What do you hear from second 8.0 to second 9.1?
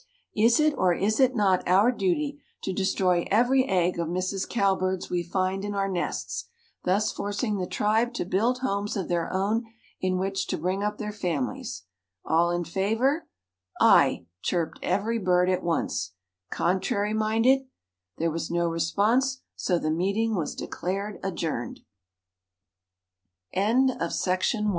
to build homes of